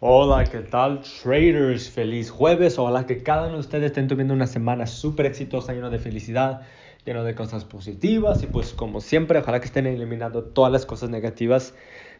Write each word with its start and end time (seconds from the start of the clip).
Hola, 0.00 0.44
¿qué 0.44 0.60
tal 0.60 1.00
traders? 1.00 1.90
Feliz 1.90 2.30
jueves. 2.30 2.78
Ojalá 2.78 3.04
que 3.04 3.20
cada 3.24 3.48
uno 3.48 3.54
de 3.54 3.58
ustedes 3.58 3.86
estén 3.86 4.06
teniendo 4.06 4.32
una 4.32 4.46
semana 4.46 4.86
súper 4.86 5.26
exitosa, 5.26 5.72
llena 5.72 5.90
de 5.90 5.98
felicidad, 5.98 6.62
lleno 7.04 7.24
de 7.24 7.34
cosas 7.34 7.64
positivas 7.64 8.44
y 8.44 8.46
pues 8.46 8.74
como 8.74 9.00
siempre, 9.00 9.40
ojalá 9.40 9.58
que 9.58 9.66
estén 9.66 9.88
eliminando 9.88 10.44
todas 10.44 10.70
las 10.70 10.86
cosas 10.86 11.10
negativas 11.10 11.74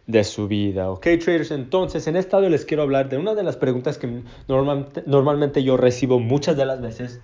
de 0.09 0.25
su 0.25 0.49
vida. 0.49 0.91
Ok, 0.91 1.06
traders, 1.22 1.53
entonces 1.53 2.09
en 2.09 2.17
este 2.17 2.35
audio 2.35 2.51
les 2.51 2.64
quiero 2.64 2.83
hablar 2.83 3.09
de 3.11 3.17
una 3.17 3.37
de 3.37 3.45
las 3.45 3.57
preguntas 3.57 3.97
que 3.97 4.23
normalmente, 4.49 5.05
normalmente 5.07 5.63
yo 5.63 5.77
recibo 5.77 6.19
muchas 6.19 6.57
de 6.57 6.67
las 6.67 6.81
veces 6.81 7.21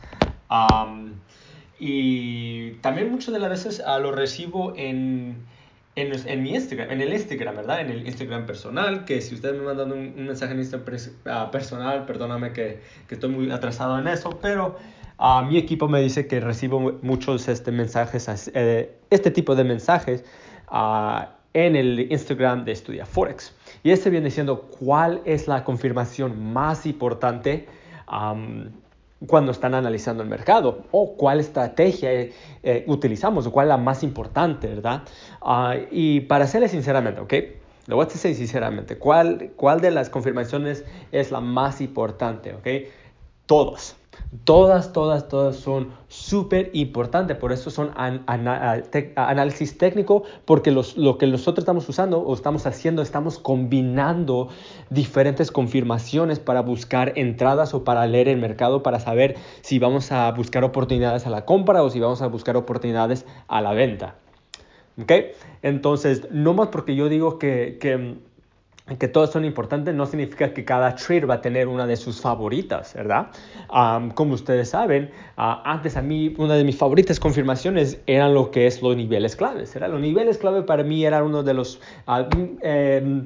y 1.80 2.74
también 2.74 3.10
muchas 3.10 3.34
de 3.34 3.40
las 3.40 3.50
veces 3.50 3.82
uh, 3.84 4.00
lo 4.00 4.12
recibo 4.12 4.72
en 4.76 5.36
en, 5.96 6.28
en, 6.28 6.42
mi 6.42 6.54
Instagram, 6.54 6.90
en 6.90 7.00
el 7.00 7.12
Instagram, 7.12 7.56
¿verdad? 7.56 7.80
En 7.80 7.90
el 7.90 8.06
Instagram 8.06 8.46
personal, 8.46 9.04
que 9.04 9.20
si 9.20 9.34
ustedes 9.34 9.56
me 9.56 9.64
mandan 9.64 9.92
un, 9.92 10.14
un 10.16 10.26
mensaje 10.26 10.52
en 10.52 10.58
Instagram 10.58 10.96
uh, 10.96 11.50
personal, 11.50 12.04
perdóname 12.06 12.52
que, 12.52 12.80
que, 13.08 13.14
estoy 13.14 13.30
muy 13.30 13.50
atrasado 13.50 13.98
en 13.98 14.08
eso, 14.08 14.38
pero 14.42 14.76
uh, 15.18 15.44
mi 15.44 15.56
equipo 15.56 15.88
me 15.88 16.00
dice 16.00 16.26
que 16.26 16.40
recibo 16.40 16.98
muchos 17.02 17.48
este, 17.48 17.70
mensajes, 17.70 18.50
eh, 18.54 18.94
este 19.10 19.30
tipo 19.30 19.54
de 19.54 19.64
mensajes 19.64 20.24
uh, 20.70 21.26
en 21.52 21.76
el 21.76 22.10
Instagram 22.10 22.64
de 22.64 22.72
Estudia 22.72 23.06
Forex. 23.06 23.54
Y 23.84 23.92
este 23.92 24.10
viene 24.10 24.26
diciendo 24.26 24.62
cuál 24.62 25.22
es 25.24 25.46
la 25.46 25.62
confirmación 25.62 26.52
más 26.52 26.86
importante 26.86 27.68
um, 28.10 28.66
cuando 29.26 29.52
están 29.52 29.74
analizando 29.74 30.22
el 30.22 30.28
mercado 30.28 30.84
o 30.90 31.16
cuál 31.16 31.40
estrategia 31.40 32.12
eh, 32.12 32.32
eh, 32.62 32.84
utilizamos 32.86 33.46
o 33.46 33.52
cuál 33.52 33.66
es 33.66 33.68
la 33.68 33.76
más 33.76 34.02
importante, 34.02 34.68
¿verdad? 34.68 35.02
Uh, 35.42 35.86
y 35.90 36.20
para 36.20 36.46
serles 36.46 36.70
sinceramente, 36.70 37.20
¿ok? 37.20 37.32
Le 37.86 37.94
voy 37.94 38.04
a 38.04 38.06
decir 38.06 38.34
sinceramente, 38.34 38.96
¿cuál, 38.96 39.52
¿cuál 39.56 39.80
de 39.80 39.90
las 39.90 40.08
confirmaciones 40.08 40.84
es 41.12 41.30
la 41.30 41.40
más 41.40 41.80
importante, 41.80 42.54
¿ok? 42.54 42.90
Todos. 43.46 43.96
Todas, 44.44 44.92
todas, 44.92 45.28
todas 45.28 45.56
son 45.56 45.92
súper 46.24 46.70
importantes, 46.72 47.36
por 47.36 47.52
eso 47.52 47.70
son 47.70 47.90
análisis 47.96 49.76
técnico, 49.76 50.22
porque 50.46 50.70
lo 50.70 51.18
que 51.18 51.26
nosotros 51.26 51.64
estamos 51.64 51.86
usando 51.88 52.20
o 52.20 52.32
estamos 52.32 52.66
haciendo, 52.66 53.02
estamos 53.02 53.38
combinando 53.38 54.48
diferentes 54.88 55.50
confirmaciones 55.50 56.38
para 56.38 56.62
buscar 56.62 57.12
entradas 57.16 57.74
o 57.74 57.84
para 57.84 58.06
leer 58.06 58.28
el 58.28 58.38
mercado, 58.38 58.82
para 58.82 59.00
saber 59.00 59.36
si 59.60 59.78
vamos 59.78 60.12
a 60.12 60.30
buscar 60.32 60.64
oportunidades 60.64 61.26
a 61.26 61.30
la 61.30 61.44
compra 61.44 61.82
o 61.82 61.90
si 61.90 62.00
vamos 62.00 62.22
a 62.22 62.26
buscar 62.28 62.56
oportunidades 62.56 63.26
a 63.46 63.60
la 63.60 63.74
venta. 63.74 64.14
¿Ok? 65.00 65.12
Entonces, 65.60 66.28
no 66.30 66.54
más 66.54 66.68
porque 66.68 66.96
yo 66.96 67.10
digo 67.10 67.38
que 67.38 67.78
que 68.98 69.08
todas 69.08 69.30
son 69.30 69.46
importantes, 69.46 69.94
no 69.94 70.04
significa 70.04 70.52
que 70.52 70.64
cada 70.64 70.94
trader 70.94 71.28
va 71.28 71.34
a 71.34 71.40
tener 71.40 71.68
una 71.68 71.86
de 71.86 71.96
sus 71.96 72.20
favoritas, 72.20 72.92
¿verdad? 72.94 73.28
como 74.14 74.34
ustedes 74.34 74.70
saben, 74.70 75.10
uh, 75.38 75.64
antes 75.64 75.96
a 75.96 76.02
mí 76.02 76.34
una 76.36 76.54
de 76.54 76.64
mis 76.64 76.76
favoritas 76.76 77.18
confirmaciones 77.18 77.98
eran 78.06 78.34
lo 78.34 78.50
que 78.50 78.66
es 78.66 78.82
los 78.82 78.94
niveles 78.94 79.36
claves, 79.36 79.72
¿verdad? 79.72 79.88
Los 79.88 80.00
niveles 80.00 80.36
clave 80.36 80.62
para 80.62 80.82
mí 80.82 81.04
eran 81.04 81.24
uno 81.24 81.42
de 81.42 81.54
los... 81.54 81.80
Uh, 82.06 83.24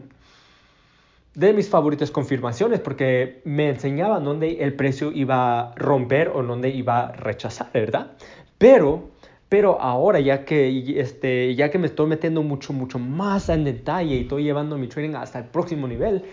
de 1.34 1.53
mis 1.53 1.69
favoritas 1.69 2.11
confirmaciones 2.11 2.81
porque 2.81 3.42
me 3.45 3.69
enseñaban 3.69 4.25
dónde 4.25 4.61
el 4.61 4.75
precio 4.75 5.12
iba 5.12 5.61
a 5.61 5.75
romper 5.77 6.31
o 6.34 6.42
dónde 6.42 6.70
iba 6.70 7.01
a 7.01 7.12
rechazar, 7.12 7.70
¿verdad? 7.73 8.12
Pero 8.59 9.11
pero 9.48 9.80
ahora, 9.80 10.20
ya 10.20 10.44
que, 10.44 11.00
este, 11.00 11.54
ya 11.54 11.70
que 11.70 11.78
me 11.78 11.86
estoy 11.86 12.06
metiendo 12.06 12.42
mucho, 12.42 12.72
mucho 12.72 12.98
más 12.98 13.48
en 13.48 13.64
detalle 13.64 14.16
y 14.16 14.20
estoy 14.20 14.44
llevando 14.44 14.77
mi 14.77 14.88
trading 14.88 15.14
hasta 15.14 15.38
el 15.38 15.46
próximo 15.46 15.88
nivel, 15.88 16.24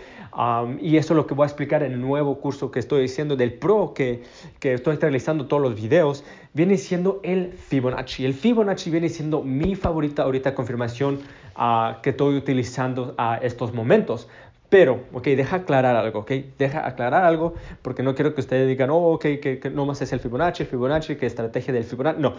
y 0.82 0.98
eso 0.98 1.14
es 1.14 1.16
lo 1.16 1.26
que 1.26 1.32
voy 1.32 1.44
a 1.44 1.46
explicar 1.46 1.82
en 1.82 1.92
el 1.92 2.00
nuevo 2.00 2.38
curso 2.38 2.70
que 2.70 2.78
estoy 2.78 3.02
diciendo 3.02 3.36
del 3.36 3.54
Pro, 3.54 3.94
que, 3.94 4.22
que 4.60 4.74
estoy 4.74 4.96
realizando 4.96 5.46
todos 5.46 5.62
los 5.62 5.74
videos, 5.74 6.24
viene 6.52 6.76
siendo 6.76 7.20
el 7.22 7.52
Fibonacci. 7.52 8.26
El 8.26 8.34
Fibonacci 8.34 8.90
viene 8.90 9.08
siendo 9.08 9.42
mi 9.42 9.74
favorita 9.74 10.24
ahorita 10.24 10.54
confirmación 10.54 11.20
uh, 11.56 12.02
que 12.02 12.10
estoy 12.10 12.36
utilizando 12.36 13.14
a 13.16 13.38
estos 13.38 13.72
momentos. 13.72 14.28
Pero, 14.68 15.04
ok, 15.12 15.24
deja 15.28 15.56
aclarar 15.56 15.94
algo, 15.94 16.18
ok, 16.20 16.32
deja 16.58 16.86
aclarar 16.86 17.24
algo 17.24 17.54
porque 17.82 18.02
no 18.02 18.14
quiero 18.14 18.34
que 18.34 18.40
ustedes 18.40 18.66
digan, 18.66 18.90
oh, 18.90 19.12
ok, 19.12 19.22
que, 19.22 19.60
que 19.60 19.72
es 20.00 20.12
el 20.12 20.20
Fibonacci, 20.20 20.64
el 20.64 20.68
Fibonacci, 20.68 21.16
que 21.16 21.26
estrategia 21.26 21.72
del 21.72 21.84
Fibonacci. 21.84 22.20
No, 22.20 22.34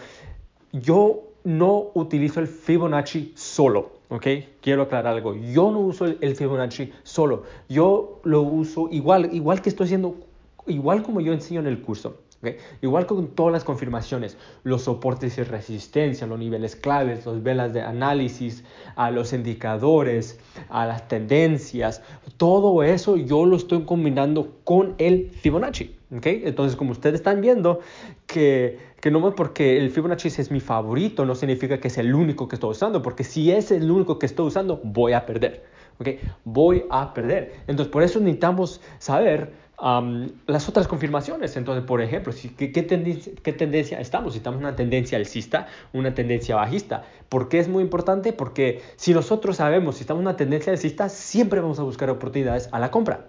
yo 0.71 1.23
no 1.43 1.91
utilizo 1.93 2.39
el 2.39 2.47
Fibonacci 2.47 3.31
solo, 3.35 3.91
¿ok? 4.09 4.27
Quiero 4.61 4.83
aclarar 4.83 5.13
algo. 5.13 5.35
Yo 5.35 5.71
no 5.71 5.79
uso 5.79 6.05
el 6.05 6.35
Fibonacci 6.35 6.91
solo. 7.03 7.43
Yo 7.69 8.19
lo 8.23 8.41
uso 8.41 8.89
igual, 8.91 9.33
igual 9.33 9.61
que 9.61 9.69
estoy 9.69 9.85
haciendo, 9.85 10.15
igual 10.65 11.03
como 11.03 11.21
yo 11.21 11.31
enseño 11.31 11.61
en 11.61 11.67
el 11.67 11.81
curso. 11.81 12.17
¿okay? 12.39 12.57
Igual 12.81 13.05
con 13.05 13.27
todas 13.27 13.53
las 13.53 13.63
confirmaciones, 13.63 14.37
los 14.63 14.83
soportes 14.83 15.37
y 15.37 15.43
resistencia, 15.43 16.27
los 16.27 16.39
niveles 16.39 16.75
claves, 16.75 17.25
las 17.25 17.41
velas 17.41 17.73
de 17.73 17.81
análisis, 17.81 18.63
a 18.95 19.09
los 19.11 19.31
indicadores, 19.33 20.39
a 20.69 20.85
las 20.85 21.07
tendencias, 21.07 22.01
todo 22.37 22.83
eso 22.83 23.15
yo 23.15 23.45
lo 23.45 23.55
estoy 23.55 23.83
combinando 23.83 24.57
con 24.63 24.95
el 24.97 25.31
Fibonacci. 25.31 25.96
¿Okay? 26.15 26.43
Entonces, 26.45 26.75
como 26.75 26.91
ustedes 26.91 27.15
están 27.15 27.41
viendo, 27.41 27.79
que, 28.25 28.79
que 29.01 29.11
no 29.11 29.35
porque 29.35 29.77
el 29.77 29.91
Fibonacci 29.91 30.27
es 30.27 30.51
mi 30.51 30.59
favorito, 30.59 31.25
no 31.25 31.35
significa 31.35 31.79
que 31.79 31.87
es 31.87 31.97
el 31.97 32.13
único 32.13 32.47
que 32.47 32.55
estoy 32.55 32.71
usando, 32.71 33.01
porque 33.01 33.23
si 33.23 33.51
es 33.51 33.71
el 33.71 33.89
único 33.89 34.19
que 34.19 34.25
estoy 34.25 34.47
usando, 34.47 34.79
voy 34.83 35.13
a 35.13 35.25
perder. 35.25 35.65
¿okay? 35.99 36.19
Voy 36.43 36.85
a 36.89 37.13
perder. 37.13 37.53
Entonces, 37.67 37.91
por 37.91 38.03
eso 38.03 38.19
necesitamos 38.19 38.81
saber 38.99 39.51
las 40.47 40.67
otras 40.67 40.87
confirmaciones. 40.87 41.55
Entonces, 41.55 41.83
por 41.85 42.01
ejemplo, 42.01 42.33
si, 42.33 42.49
¿qué, 42.49 42.71
qué, 42.71 42.81
tendencia, 42.81 43.33
¿qué, 43.43 43.53
tendencia, 43.53 43.99
estamos? 43.99 44.33
Si 44.33 44.39
estamos 44.39 44.59
en 44.59 44.65
una 44.65 44.75
tendencia 44.75 45.17
alcista, 45.17 45.67
una 45.93 46.15
tendencia 46.15 46.55
bajista. 46.55 47.03
¿Por 47.29 47.47
qué 47.47 47.59
es 47.59 47.67
muy 47.67 47.83
importante? 47.83 48.33
Porque 48.33 48.81
si 48.95 49.13
nosotros 49.13 49.57
sabemos 49.57 49.95
si 49.95 50.01
estamos 50.01 50.21
en 50.21 50.27
una 50.27 50.35
tendencia 50.35 50.71
alcista, 50.73 51.09
siempre 51.09 51.61
vamos 51.61 51.79
a 51.79 51.83
buscar 51.83 52.09
oportunidades 52.09 52.69
a 52.71 52.79
la 52.79 52.89
compra. 52.89 53.27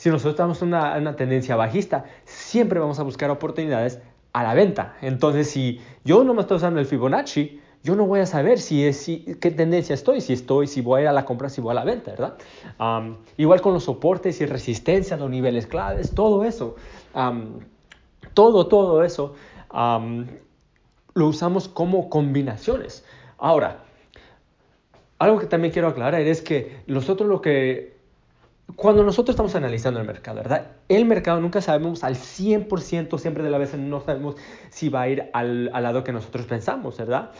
Si 0.00 0.08
nosotros 0.08 0.32
estamos 0.32 0.62
en 0.62 0.68
una, 0.68 0.96
una 0.96 1.14
tendencia 1.14 1.56
bajista, 1.56 2.06
siempre 2.24 2.80
vamos 2.80 2.98
a 2.98 3.02
buscar 3.02 3.30
oportunidades 3.30 4.00
a 4.32 4.42
la 4.42 4.54
venta. 4.54 4.96
Entonces, 5.02 5.50
si 5.50 5.78
yo 6.06 6.24
no 6.24 6.32
me 6.32 6.40
estoy 6.40 6.56
usando 6.56 6.80
el 6.80 6.86
Fibonacci, 6.86 7.60
yo 7.82 7.94
no 7.94 8.06
voy 8.06 8.20
a 8.20 8.24
saber 8.24 8.60
si 8.60 8.82
es, 8.82 8.96
si, 8.96 9.36
qué 9.38 9.50
tendencia 9.50 9.92
estoy, 9.92 10.22
si 10.22 10.32
estoy, 10.32 10.68
si 10.68 10.80
voy 10.80 11.00
a 11.00 11.02
ir 11.02 11.08
a 11.08 11.12
la 11.12 11.26
compra, 11.26 11.50
si 11.50 11.60
voy 11.60 11.72
a 11.72 11.74
la 11.74 11.84
venta, 11.84 12.12
¿verdad? 12.12 12.38
igual 13.36 13.60
con 13.60 13.74
los 13.74 13.84
soportes 13.84 14.40
y 14.40 14.46
resistencia, 14.46 15.18
los 15.18 15.28
niveles 15.28 15.66
claves, 15.66 16.14
todo 16.14 16.44
eso, 16.44 16.76
todo, 18.32 18.68
todo 18.68 19.04
eso 19.04 19.34
lo 21.12 21.26
usamos 21.26 21.68
como 21.68 22.08
combinaciones. 22.08 23.04
Ahora, 23.36 23.84
algo 25.18 25.38
que 25.38 25.46
también 25.46 25.74
quiero 25.74 25.88
aclarar 25.88 26.22
es 26.22 26.40
que 26.40 26.84
nosotros 26.86 27.28
lo 27.28 27.42
que 27.42 27.99
cuando 28.76 29.02
nosotros 29.02 29.34
estamos 29.34 29.54
analizando 29.54 30.00
el 30.00 30.06
mercado, 30.06 30.38
¿verdad? 30.38 30.72
El 30.88 31.04
mercado 31.04 31.40
nunca 31.40 31.60
sabemos 31.60 32.04
al 32.04 32.16
100%, 32.16 33.18
siempre 33.18 33.42
de 33.42 33.50
la 33.50 33.58
vez 33.58 33.74
no 33.74 34.00
sabemos 34.00 34.36
si 34.70 34.88
va 34.88 35.02
a 35.02 35.08
ir 35.08 35.30
al, 35.32 35.70
al, 35.72 35.82
lado 35.82 36.04
que 36.04 36.12
nosotros 36.12 36.46
pensamos, 36.46 36.98
¿verdad? 36.98 37.30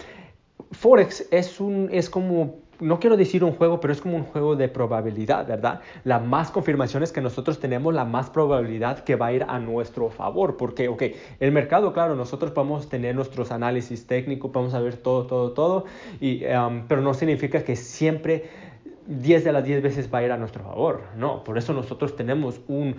Forex 0.72 1.26
es, 1.30 1.60
un, 1.60 1.88
es 1.92 2.08
como, 2.08 2.60
no 2.80 3.00
quiero 3.00 3.16
decir 3.16 3.44
un 3.44 3.52
juego, 3.52 3.80
pero 3.80 3.92
es 3.92 4.00
como 4.00 4.16
un 4.16 4.24
juego 4.24 4.56
de 4.56 4.68
probabilidad, 4.68 5.46
¿verdad? 5.46 5.80
La 6.04 6.18
más 6.18 6.50
confirmaciones 6.50 7.12
que 7.12 7.20
nosotros 7.20 7.58
tenemos, 7.58 7.92
la 7.94 8.04
más 8.04 8.30
probabilidad 8.30 9.04
que 9.04 9.16
va 9.16 9.26
a 9.26 9.32
ir 9.32 9.44
a 9.48 9.58
nuestro 9.58 10.10
favor. 10.10 10.56
Porque, 10.56 10.88
ok, 10.88 11.02
el 11.40 11.52
mercado, 11.52 11.92
claro, 11.92 12.14
nosotros 12.14 12.52
podemos 12.52 12.88
tener 12.88 13.14
nuestros 13.14 13.50
análisis 13.50 14.06
técnicos, 14.06 14.50
podemos 14.50 14.72
saber 14.72 14.96
todo, 14.96 15.26
todo, 15.26 15.52
todo, 15.52 15.84
y, 16.20 16.44
um, 16.46 16.86
pero 16.88 17.00
no 17.00 17.14
significa 17.14 17.64
que 17.64 17.76
siempre 17.76 18.69
10 19.06 19.44
de 19.44 19.52
las 19.52 19.64
10 19.64 19.82
veces 19.82 20.12
va 20.12 20.18
a 20.18 20.22
ir 20.22 20.32
a 20.32 20.36
nuestro 20.36 20.62
favor. 20.62 21.02
No, 21.16 21.42
por 21.44 21.58
eso 21.58 21.72
nosotros 21.72 22.16
tenemos 22.16 22.60
un, 22.68 22.96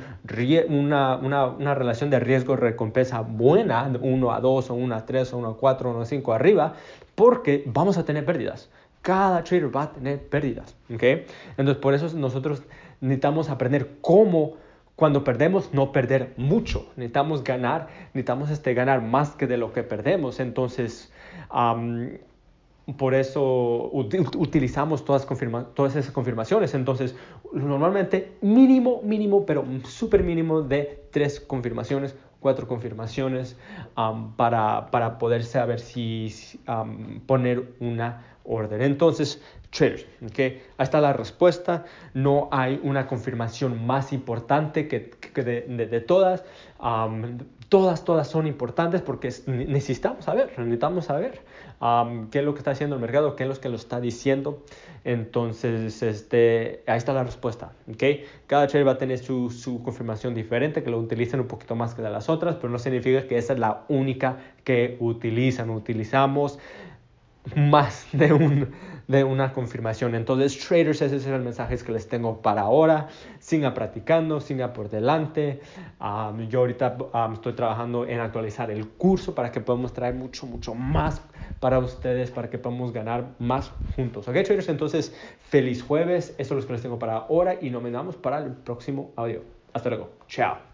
una, 0.68 1.16
una, 1.16 1.46
una, 1.48 1.76
relación 1.76 2.10
de 2.10 2.20
riesgo-recompensa 2.20 3.22
buena, 3.22 3.92
1 4.02 4.32
a 4.32 4.40
2 4.40 4.70
o 4.70 4.74
1 4.74 4.96
a 4.96 5.06
3 5.06 5.34
o 5.34 5.38
1 5.38 5.48
a 5.50 5.58
4 5.58 5.90
o 5.90 5.94
1 5.94 6.02
a 6.02 6.06
5 6.06 6.34
arriba, 6.34 6.74
porque 7.16 7.64
vamos 7.68 7.98
a 7.98 8.06
tener 8.06 8.26
pérdidas. 8.26 8.70
Cada 9.02 9.44
trader 9.44 9.76
va 9.76 9.84
a 9.84 9.92
tener 9.92 10.28
pérdidas. 10.28 10.76
¿okay? 10.94 11.26
Entonces, 11.58 11.78
por 11.78 11.94
eso 11.94 12.10
nosotros 12.18 12.64
necesitamos 13.00 13.50
aprender 13.50 13.98
cómo 14.02 14.58
cuando 15.02 15.24
perdemos, 15.24 15.74
no 15.74 15.92
perder 15.92 16.34
mucho. 16.38 16.86
Necesitamos 16.96 17.44
ganar, 17.44 17.88
necesitamos 18.14 18.52
este, 18.52 18.76
ganar 18.76 19.02
más 19.02 19.32
que 19.32 19.48
de 19.48 19.58
lo 19.58 19.74
que 19.74 19.82
perdemos. 19.82 20.40
Entonces, 20.40 21.12
um, 21.52 22.10
por 22.98 23.14
eso 23.14 23.90
utilizamos 23.92 25.06
todas, 25.06 25.28
todas 25.76 25.96
esas 25.96 26.12
confirmaciones. 26.12 26.74
Entonces, 26.74 27.16
normalmente 27.54 28.34
mínimo, 28.42 29.02
mínimo, 29.04 29.46
pero 29.46 29.66
súper 29.86 30.24
mínimo 30.24 30.62
de 30.62 31.04
tres 31.12 31.40
confirmaciones, 31.40 32.16
cuatro 32.40 32.68
confirmaciones 32.68 33.56
para, 34.36 34.90
para, 34.90 35.20
poder 35.20 35.44
saber 35.44 35.80
si 35.80 36.34
poner 37.28 37.76
una 37.80 38.26
orden. 38.44 38.82
Entonces, 38.82 39.42
traders. 39.72 40.06
¿okay? 40.24 40.62
Ahí 40.78 40.84
está 40.84 41.02
la 41.02 41.14
respuesta. 41.14 41.86
No 42.14 42.50
hay 42.52 42.80
una 42.84 43.08
confirmación 43.08 43.86
más 43.86 44.14
importante 44.14 44.88
que, 44.88 45.12
de, 45.34 46.02
todas. 46.02 46.44
todas, 47.70 48.04
todas 48.04 48.28
son 48.28 48.48
importantes 48.48 49.02
porque 49.02 49.34
necesitamos 49.48 50.26
saber, 50.26 50.54
necesitamos 50.58 51.06
saber 51.06 51.42
qué 52.32 52.40
es 52.40 52.46
lo 52.46 52.54
que 52.54 52.60
está 52.60 52.72
haciendo 52.72 52.96
el 52.96 53.02
mercado, 53.02 53.36
qué 53.36 53.44
es 53.44 53.50
lo 53.50 53.56
que 53.60 53.70
lo 53.70 53.76
está 53.76 54.00
diciendo. 54.00 54.64
Entonces, 55.04 56.04
este, 56.04 56.84
ahí 56.86 56.98
está 56.98 57.14
la 57.14 57.24
respuesta. 57.24 57.72
¿okay? 57.92 58.26
Cada 58.46 58.68
trader 58.68 58.88
va 58.88 58.92
a 58.94 58.98
tener 58.98 59.18
su, 59.18 59.50
su 59.50 59.82
confirmación 59.82 60.36
diferente, 60.36 60.84
que 60.84 60.92
lo 60.92 61.00
utilicen 61.00 61.40
un 61.40 61.48
poquito 61.48 61.76
más 61.76 61.96
que 61.96 62.04
de 62.04 62.10
las 62.12 62.30
otras, 62.30 62.56
pero 62.58 62.70
no 62.70 62.78
significa 62.78 63.28
que 63.28 63.38
esa 63.38 63.54
es 63.54 63.60
la 63.60 63.86
única 63.88 64.38
que 64.64 64.98
utilizan. 65.00 65.72
Utilizamos 65.72 66.60
más 67.56 68.08
de, 68.12 68.34
un, 68.34 68.72
de 69.08 69.24
una 69.24 69.54
confirmación. 69.54 70.16
Entonces, 70.16 70.58
traders, 70.60 71.02
ese 71.02 71.18
es 71.18 71.26
el 71.26 71.42
mensaje 71.42 71.78
que 71.78 71.92
les 71.92 72.08
tengo 72.08 72.42
para 72.42 72.62
ahora. 72.62 73.08
Siga 73.40 73.74
practicando, 73.74 74.40
siga 74.40 74.74
por 74.74 74.90
delante. 74.90 75.62
yo 76.50 76.60
ahorita 76.60 76.98
estoy 77.34 77.54
trabajando 77.54 78.06
en 78.06 78.20
actualizar 78.20 78.72
el 78.72 78.88
curso 78.88 79.36
para 79.36 79.52
que 79.52 79.62
podamos 79.62 79.94
traer 79.94 80.16
mucho, 80.16 80.46
mucho 80.46 80.76
más 80.76 81.22
para 81.60 81.80
ustedes, 81.80 82.32
para 82.32 82.50
que 82.50 82.58
podamos 82.58 82.92
ganar 82.92 83.36
más 83.40 83.72
juntos. 83.96 84.28
¿Ok, 84.28 84.34
traders? 84.34 84.70
Entonces, 84.70 85.16
feliz 85.50 85.84
jueves. 85.84 86.36
Eso 86.38 86.56
es 86.56 86.62
lo 86.62 86.68
que 86.68 86.74
les 86.74 86.82
tengo 86.82 87.00
para 87.00 87.18
ahora 87.18 87.58
y 87.60 87.70
nos 87.70 87.84
vemos 87.84 88.16
para 88.16 88.40
el 88.40 88.54
próximo 88.54 89.12
audio. 89.16 89.44
Hasta 89.74 89.90
luego. 89.90 90.10
Chao. 90.28 90.71